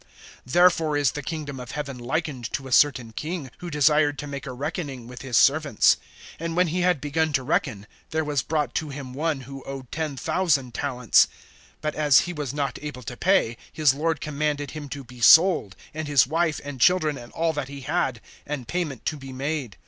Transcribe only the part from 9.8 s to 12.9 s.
ten thousand talents[18:24]. (25)But as he was not